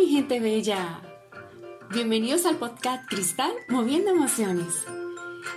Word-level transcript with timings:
Mi 0.00 0.06
gente 0.06 0.40
bella. 0.40 1.02
Bienvenidos 1.92 2.46
al 2.46 2.56
podcast 2.56 3.06
Cristal 3.06 3.52
Moviendo 3.68 4.10
Emociones. 4.10 4.86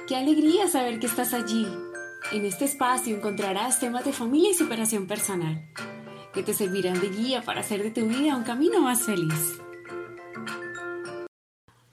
Qué 0.06 0.18
alegría 0.18 0.68
saber 0.68 1.00
que 1.00 1.06
estás 1.06 1.34
allí. 1.34 1.66
En 2.34 2.44
este 2.44 2.66
espacio 2.66 3.16
encontrarás 3.16 3.80
temas 3.80 4.04
de 4.04 4.12
familia 4.12 4.52
y 4.52 4.54
superación 4.54 5.08
personal 5.08 5.66
que 6.34 6.44
te 6.44 6.54
servirán 6.54 7.00
de 7.00 7.08
guía 7.08 7.42
para 7.42 7.62
hacer 7.62 7.84
de 7.84 7.92
tu 7.92 8.06
vida 8.06 8.36
un 8.36 8.44
camino 8.44 8.82
más 8.82 9.04
feliz. 9.04 9.62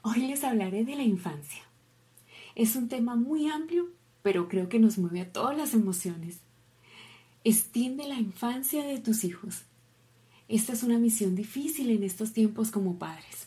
Hoy 0.03 0.27
les 0.27 0.43
hablaré 0.43 0.85
de 0.85 0.97
la 0.97 1.05
infancia. 1.05 1.63
Es 2.57 2.75
un 2.75 2.89
tema 2.89 3.15
muy 3.15 3.49
amplio, 3.49 3.91
pero 4.23 4.49
creo 4.49 4.69
que 4.69 4.81
nos 4.81 4.99
mueve 4.99 5.21
a 5.21 5.33
todas 5.33 5.57
las 5.57 5.73
emociones. 5.73 6.41
Extiende 7.45 8.09
la 8.09 8.17
infancia 8.17 8.85
de 8.85 8.99
tus 8.99 9.23
hijos. 9.23 9.67
Esta 10.51 10.73
es 10.73 10.83
una 10.83 10.99
misión 10.99 11.37
difícil 11.37 11.91
en 11.91 12.03
estos 12.03 12.33
tiempos 12.33 12.73
como 12.73 12.99
padres. 12.99 13.47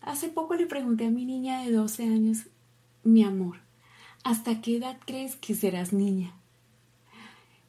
Hace 0.00 0.30
poco 0.30 0.54
le 0.54 0.64
pregunté 0.64 1.04
a 1.04 1.10
mi 1.10 1.26
niña 1.26 1.62
de 1.62 1.72
12 1.72 2.04
años, 2.04 2.46
mi 3.04 3.22
amor, 3.22 3.58
¿hasta 4.24 4.62
qué 4.62 4.78
edad 4.78 4.98
crees 5.04 5.36
que 5.36 5.54
serás 5.54 5.92
niña? 5.92 6.32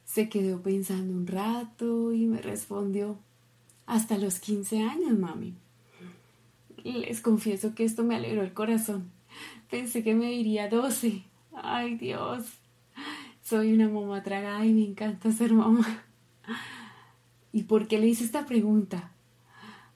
Se 0.05 0.29
quedó 0.29 0.61
pensando 0.61 1.13
un 1.13 1.27
rato 1.27 2.13
y 2.13 2.25
me 2.25 2.41
respondió, 2.41 3.19
hasta 3.85 4.17
los 4.17 4.39
15 4.39 4.81
años, 4.81 5.19
mami. 5.19 5.55
Les 6.85 7.19
confieso 7.19 7.75
que 7.75 7.83
esto 7.83 8.05
me 8.05 8.15
alegró 8.15 8.43
el 8.43 8.53
corazón. 8.53 9.11
Pensé 9.69 10.05
que 10.05 10.15
me 10.15 10.27
diría 10.27 10.69
12. 10.69 11.25
Ay 11.51 11.95
Dios. 11.95 12.45
Soy 13.43 13.73
una 13.73 13.89
mamá 13.89 14.23
tragada 14.23 14.65
y 14.65 14.71
me 14.71 14.85
encanta 14.85 15.33
ser 15.33 15.51
mamá. 15.51 16.05
¿Y 17.51 17.63
por 17.63 17.87
qué 17.87 17.99
le 17.99 18.07
hice 18.07 18.23
esta 18.23 18.45
pregunta? 18.45 19.11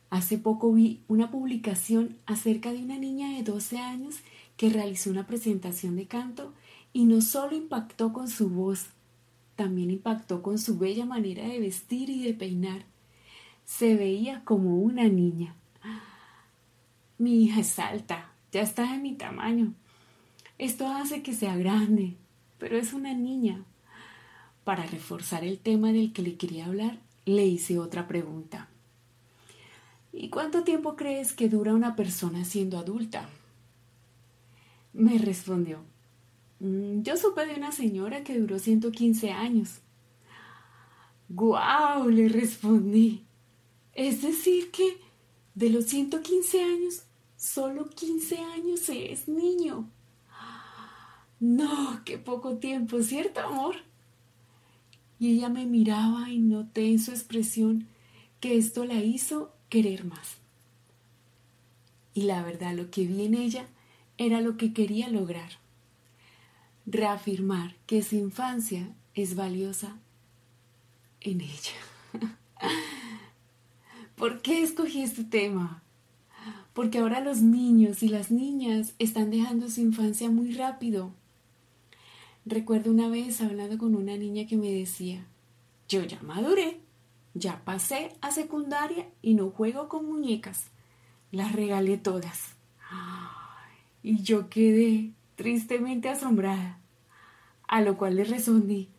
Hace 0.09 0.37
poco 0.37 0.71
vi 0.71 1.01
una 1.07 1.31
publicación 1.31 2.17
acerca 2.25 2.71
de 2.71 2.83
una 2.83 2.97
niña 2.97 3.35
de 3.35 3.43
12 3.43 3.79
años 3.79 4.17
que 4.57 4.69
realizó 4.69 5.09
una 5.09 5.25
presentación 5.25 5.95
de 5.95 6.05
canto 6.05 6.53
y 6.93 7.05
no 7.05 7.21
solo 7.21 7.55
impactó 7.55 8.13
con 8.13 8.29
su 8.29 8.49
voz, 8.49 8.87
también 9.55 9.91
impactó 9.91 10.41
con 10.41 10.59
su 10.59 10.77
bella 10.77 11.05
manera 11.05 11.47
de 11.47 11.59
vestir 11.59 12.09
y 12.09 12.23
de 12.23 12.33
peinar. 12.33 12.85
Se 13.65 13.95
veía 13.95 14.43
como 14.43 14.77
una 14.77 15.07
niña. 15.07 15.55
Mi 17.17 17.43
hija 17.43 17.61
es 17.61 17.79
alta, 17.79 18.31
ya 18.51 18.61
está 18.61 18.91
de 18.91 18.99
mi 18.99 19.13
tamaño. 19.13 19.73
Esto 20.57 20.87
hace 20.87 21.23
que 21.23 21.33
sea 21.33 21.55
grande, 21.55 22.15
pero 22.59 22.77
es 22.77 22.93
una 22.93 23.13
niña. 23.13 23.63
Para 24.63 24.85
reforzar 24.85 25.43
el 25.43 25.59
tema 25.59 25.91
del 25.91 26.13
que 26.13 26.21
le 26.21 26.35
quería 26.35 26.67
hablar, 26.67 26.99
le 27.25 27.45
hice 27.45 27.79
otra 27.79 28.07
pregunta. 28.07 28.69
¿Y 30.11 30.29
cuánto 30.29 30.63
tiempo 30.63 30.95
crees 30.95 31.33
que 31.33 31.49
dura 31.49 31.73
una 31.73 31.95
persona 31.95 32.45
siendo 32.45 32.77
adulta? 32.77 33.27
Me 34.93 35.17
respondió, 35.17 35.79
mm, 36.59 37.01
yo 37.01 37.17
supe 37.17 37.45
de 37.45 37.55
una 37.55 37.71
señora 37.71 38.23
que 38.23 38.37
duró 38.37 38.59
115 38.59 39.31
años. 39.31 39.79
¡Guau! 41.29 42.09
le 42.09 42.29
respondí. 42.29 43.25
Es 43.93 44.21
decir 44.21 44.69
que 44.71 44.97
de 45.55 45.69
los 45.69 45.85
115 45.85 46.61
años, 46.61 47.03
solo 47.37 47.89
15 47.89 48.37
años 48.37 48.89
es 48.89 49.27
niño. 49.27 49.89
No, 51.39 52.01
qué 52.05 52.17
poco 52.17 52.57
tiempo, 52.57 53.01
¿cierto, 53.01 53.41
amor? 53.41 53.75
Y 55.19 55.31
ella 55.31 55.49
me 55.49 55.65
miraba 55.65 56.29
y 56.29 56.39
noté 56.39 56.89
en 56.89 56.99
su 56.99 57.11
expresión 57.11 57.87
que 58.39 58.57
esto 58.57 58.85
la 58.85 58.95
hizo 58.95 59.53
querer 59.69 60.05
más. 60.05 60.37
Y 62.13 62.23
la 62.23 62.43
verdad, 62.43 62.73
lo 62.73 62.91
que 62.91 63.05
vi 63.05 63.25
en 63.25 63.35
ella 63.35 63.67
era 64.17 64.41
lo 64.41 64.57
que 64.57 64.73
quería 64.73 65.07
lograr. 65.09 65.51
Reafirmar 66.85 67.75
que 67.87 68.03
su 68.03 68.15
infancia 68.15 68.93
es 69.15 69.35
valiosa 69.35 69.97
en 71.21 71.41
ella. 71.41 71.77
¿Por 74.15 74.41
qué 74.41 74.61
escogí 74.61 75.01
este 75.01 75.23
tema? 75.23 75.81
Porque 76.73 76.99
ahora 76.99 77.19
los 77.19 77.41
niños 77.41 78.03
y 78.03 78.09
las 78.09 78.31
niñas 78.31 78.93
están 78.99 79.29
dejando 79.31 79.69
su 79.69 79.81
infancia 79.81 80.29
muy 80.29 80.53
rápido. 80.53 81.13
Recuerdo 82.45 82.91
una 82.91 83.07
vez 83.07 83.41
hablando 83.41 83.77
con 83.77 83.95
una 83.95 84.17
niña 84.17 84.45
que 84.47 84.57
me 84.57 84.71
decía, 84.71 85.25
yo 85.87 86.03
ya 86.03 86.21
maduré, 86.21 86.79
ya 87.33 87.63
pasé 87.63 88.11
a 88.21 88.31
secundaria 88.31 89.07
y 89.21 89.33
no 89.35 89.49
juego 89.49 89.87
con 89.87 90.05
muñecas. 90.05 90.67
Las 91.31 91.53
regalé 91.53 91.97
todas. 91.97 92.55
Y 94.01 94.21
yo 94.21 94.49
quedé 94.49 95.11
tristemente 95.35 96.09
asombrada, 96.09 96.79
a 97.67 97.81
lo 97.81 97.97
cual 97.97 98.15
le 98.15 98.25
respondí, 98.25 98.89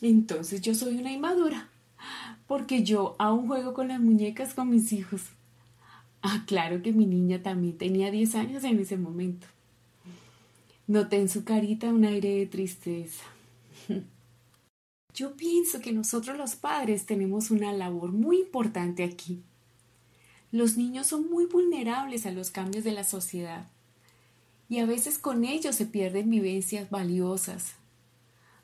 entonces 0.00 0.60
yo 0.60 0.74
soy 0.74 0.98
una 0.98 1.12
inmadura 1.12 1.68
porque 2.46 2.82
yo 2.82 3.16
aún 3.18 3.46
juego 3.46 3.74
con 3.74 3.88
las 3.88 4.00
muñecas 4.00 4.54
con 4.54 4.70
mis 4.70 4.92
hijos. 4.92 5.22
Ah, 6.22 6.44
claro 6.46 6.82
que 6.82 6.92
mi 6.92 7.06
niña 7.06 7.42
también 7.42 7.76
tenía 7.76 8.10
10 8.10 8.34
años 8.34 8.64
en 8.64 8.78
ese 8.80 8.96
momento. 8.96 9.46
Noté 10.88 11.18
en 11.18 11.28
su 11.28 11.44
carita 11.44 11.88
un 11.88 12.06
aire 12.06 12.30
de 12.36 12.46
tristeza. 12.46 13.22
Yo 15.14 15.36
pienso 15.36 15.80
que 15.80 15.92
nosotros 15.92 16.38
los 16.38 16.56
padres 16.56 17.04
tenemos 17.04 17.50
una 17.50 17.74
labor 17.74 18.10
muy 18.10 18.40
importante 18.40 19.04
aquí. 19.04 19.42
Los 20.50 20.78
niños 20.78 21.06
son 21.06 21.28
muy 21.28 21.44
vulnerables 21.44 22.24
a 22.24 22.30
los 22.30 22.50
cambios 22.50 22.84
de 22.84 22.92
la 22.92 23.04
sociedad 23.04 23.68
y 24.70 24.78
a 24.78 24.86
veces 24.86 25.18
con 25.18 25.44
ellos 25.44 25.76
se 25.76 25.84
pierden 25.84 26.30
vivencias 26.30 26.88
valiosas. 26.88 27.74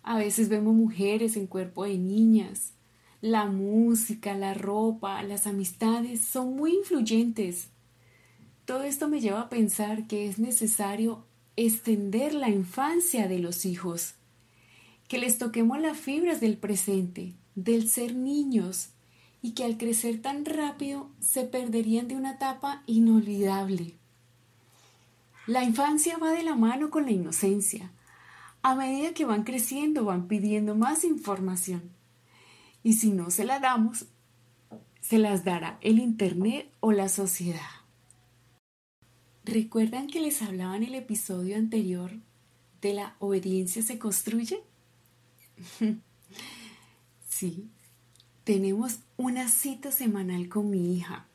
A 0.03 0.17
veces 0.17 0.49
vemos 0.49 0.75
mujeres 0.75 1.37
en 1.37 1.47
cuerpo 1.47 1.85
de 1.85 1.99
niñas, 1.99 2.73
la 3.21 3.45
música, 3.45 4.35
la 4.35 4.55
ropa, 4.55 5.23
las 5.25 5.47
amistades 5.47 6.23
son 6.23 6.57
muy 6.57 6.73
influyentes. 6.73 7.69
Todo 8.65 8.85
esto 8.85 9.09
me 9.09 9.21
lleva 9.21 9.43
a 9.43 9.49
pensar 9.51 10.07
que 10.07 10.27
es 10.27 10.39
necesario 10.39 11.27
extender 11.57 12.35
la 12.35 12.49
infancia 12.49 13.29
de 13.29 13.39
los 13.39 13.65
hijos, 13.65 14.15
que 15.09 15.19
les 15.19 15.39
toquemos 15.39 15.81
las 15.81 15.97
fibras 15.97 16.41
del 16.41 16.57
presente, 16.57 17.35
del 17.55 17.89
ser 17.89 18.15
niños, 18.15 18.91
y 19.43 19.53
que 19.53 19.65
al 19.65 19.77
crecer 19.77 20.23
tan 20.23 20.47
rápido 20.47 21.11
se 21.21 21.45
perderían 21.45 22.09
de 22.09 22.17
una 22.17 22.33
etapa 22.33 22.83
inolvidable. 22.87 23.95
La 25.47 25.65
infancia 25.65 26.17
va 26.17 26.31
de 26.31 26.43
la 26.43 26.55
mano 26.55 26.89
con 26.89 27.05
la 27.05 27.11
inocencia. 27.11 27.91
A 28.63 28.75
medida 28.75 29.13
que 29.13 29.27
van 29.27 29.45
creciendo 29.45 30.07
van 30.07 30.29
pidiendo 30.29 30.75
más 30.75 31.05
información 31.05 31.95
y 32.83 32.93
si 32.93 33.11
no 33.11 33.31
se 33.31 33.45
la 33.45 33.59
damos, 33.59 34.07
se 35.01 35.19
las 35.19 35.45
dará 35.45 35.79
el 35.81 35.99
Internet 35.99 36.71
o 36.81 36.93
la 36.93 37.09
sociedad. 37.09 37.84
¿Recuerdan 39.45 40.07
que 40.07 40.21
les 40.21 40.43
hablaba 40.43 40.77
en 40.77 40.85
el 40.85 40.95
episodio 40.95 41.57
anterior 41.57 42.11
de 42.81 42.95
la 42.95 43.17
obediencia 43.19 43.83
se 43.83 43.99
construye? 43.99 44.61
sí, 47.29 47.69
tenemos 48.45 49.01
una 49.17 49.49
cita 49.49 49.93
semanal 49.93 50.49
con 50.49 50.71
mi 50.71 50.97
hija. 50.97 51.27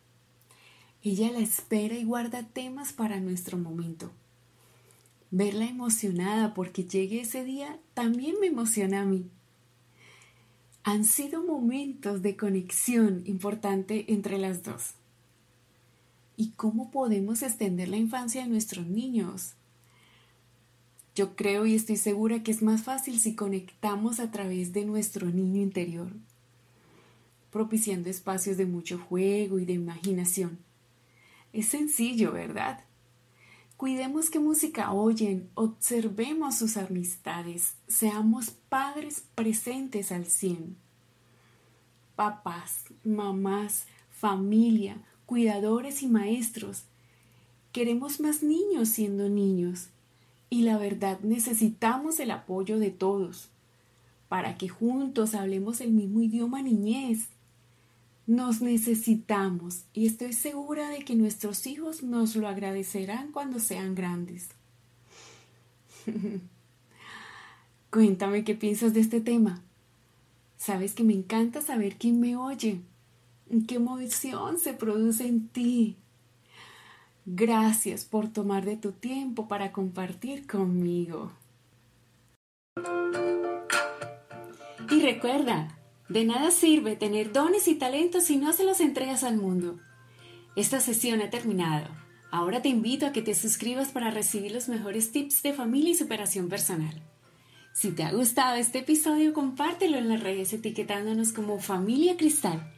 Ella 1.03 1.31
la 1.31 1.39
espera 1.39 1.95
y 1.95 2.03
guarda 2.03 2.43
temas 2.43 2.93
para 2.93 3.19
nuestro 3.19 3.57
momento. 3.57 4.11
Verla 5.31 5.65
emocionada 5.65 6.53
porque 6.53 6.83
llegue 6.83 7.21
ese 7.21 7.43
día 7.43 7.79
también 7.93 8.35
me 8.41 8.47
emociona 8.47 9.01
a 9.01 9.05
mí 9.05 9.29
han 10.83 11.05
sido 11.05 11.43
momentos 11.43 12.21
de 12.23 12.35
conexión 12.35 13.21
importante 13.25 14.05
entre 14.07 14.39
las 14.39 14.63
dos. 14.63 14.95
¿Y 16.39 16.51
cómo 16.51 16.89
podemos 16.89 17.41
extender 17.43 17.89
la 17.89 17.97
infancia 17.97 18.43
de 18.43 18.47
nuestros 18.47 18.87
niños? 18.87 19.55
Yo 21.13 21.35
creo 21.35 21.65
y 21.65 21.75
estoy 21.75 21.97
segura 21.97 22.43
que 22.43 22.51
es 22.51 22.61
más 22.61 22.81
fácil 22.81 23.19
si 23.19 23.35
conectamos 23.35 24.21
a 24.21 24.31
través 24.31 24.71
de 24.71 24.85
nuestro 24.85 25.27
niño 25.27 25.61
interior, 25.61 26.13
propiciando 27.51 28.09
espacios 28.09 28.55
de 28.55 28.65
mucho 28.65 28.97
juego 28.97 29.59
y 29.59 29.65
de 29.65 29.73
imaginación. 29.73 30.59
Es 31.51 31.67
sencillo, 31.67 32.31
¿verdad? 32.31 32.85
Cuidemos 33.75 34.29
qué 34.29 34.39
música 34.39 34.93
oyen, 34.93 35.49
observemos 35.55 36.57
sus 36.57 36.77
amistades, 36.77 37.73
seamos 37.89 38.51
padres 38.69 39.25
presentes 39.35 40.13
al 40.13 40.25
cien. 40.25 40.77
Papás, 42.15 42.85
mamás, 43.03 43.87
familia, 44.09 45.03
cuidadores 45.29 46.01
y 46.01 46.07
maestros. 46.07 46.85
Queremos 47.71 48.19
más 48.19 48.41
niños 48.41 48.89
siendo 48.89 49.29
niños 49.29 49.89
y 50.49 50.63
la 50.63 50.79
verdad 50.79 51.19
necesitamos 51.21 52.19
el 52.19 52.31
apoyo 52.31 52.79
de 52.79 52.89
todos 52.89 53.49
para 54.27 54.57
que 54.57 54.69
juntos 54.69 55.35
hablemos 55.35 55.81
el 55.81 55.91
mismo 55.91 56.21
idioma 56.21 56.63
niñez 56.63 57.27
nos 58.25 58.59
necesitamos 58.59 59.83
y 59.93 60.07
estoy 60.07 60.33
segura 60.33 60.89
de 60.89 61.05
que 61.05 61.15
nuestros 61.15 61.67
hijos 61.67 62.01
nos 62.01 62.35
lo 62.35 62.47
agradecerán 62.47 63.31
cuando 63.31 63.59
sean 63.59 63.93
grandes. 63.93 64.49
Cuéntame 67.91 68.43
qué 68.43 68.55
piensas 68.55 68.95
de 68.95 69.01
este 69.01 69.21
tema. 69.21 69.61
Sabes 70.57 70.93
que 70.93 71.03
me 71.03 71.13
encanta 71.13 71.61
saber 71.61 71.97
quién 71.97 72.19
me 72.19 72.35
oye, 72.35 72.81
qué 73.67 73.75
emoción 73.75 74.59
se 74.59 74.73
produce 74.73 75.27
en 75.27 75.47
ti. 75.49 75.97
Gracias 77.25 78.05
por 78.05 78.29
tomar 78.29 78.65
de 78.65 78.77
tu 78.77 78.91
tiempo 78.91 79.47
para 79.47 79.71
compartir 79.71 80.47
conmigo. 80.47 81.31
Y 84.89 85.01
recuerda, 85.01 85.77
de 86.09 86.25
nada 86.25 86.49
sirve 86.49 86.95
tener 86.95 87.31
dones 87.31 87.67
y 87.67 87.75
talentos 87.75 88.23
si 88.23 88.37
no 88.37 88.51
se 88.53 88.63
los 88.63 88.79
entregas 88.79 89.23
al 89.23 89.37
mundo. 89.37 89.79
Esta 90.55 90.79
sesión 90.79 91.21
ha 91.21 91.29
terminado. 91.29 91.87
Ahora 92.31 92.61
te 92.61 92.69
invito 92.69 93.05
a 93.05 93.11
que 93.11 93.21
te 93.21 93.35
suscribas 93.35 93.89
para 93.89 94.11
recibir 94.11 94.51
los 94.51 94.67
mejores 94.69 95.11
tips 95.11 95.43
de 95.43 95.53
familia 95.53 95.91
y 95.91 95.95
superación 95.95 96.49
personal. 96.49 97.01
Si 97.73 97.91
te 97.91 98.03
ha 98.03 98.11
gustado 98.11 98.55
este 98.55 98.79
episodio, 98.79 99.33
compártelo 99.33 99.97
en 99.97 100.09
las 100.09 100.21
redes 100.21 100.51
etiquetándonos 100.53 101.31
como 101.31 101.59
Familia 101.59 102.17
Cristal. 102.17 102.73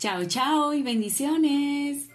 Chao, 0.00 0.24
chao 0.24 0.72
y 0.72 0.82
bendiciones. 0.82 2.08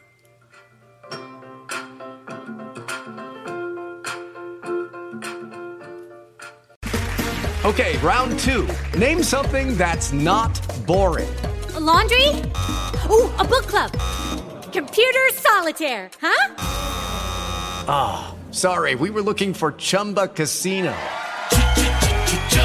Okay, 7.63 7.95
round 7.99 8.39
two. 8.39 8.67
Name 8.97 9.21
something 9.21 9.77
that's 9.77 10.11
not 10.11 10.59
boring. 10.87 11.29
A 11.75 11.79
laundry? 11.79 12.27
Ooh, 13.11 13.29
a 13.37 13.43
book 13.43 13.67
club. 13.67 13.91
Computer 14.73 15.29
solitaire, 15.33 16.09
huh? 16.19 16.55
Ah, 17.87 18.33
oh, 18.33 18.51
sorry, 18.51 18.95
we 18.95 19.11
were 19.11 19.21
looking 19.21 19.53
for 19.53 19.73
Chumba 19.73 20.27
Casino. 20.27 20.95